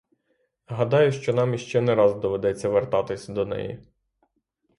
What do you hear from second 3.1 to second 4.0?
до неї.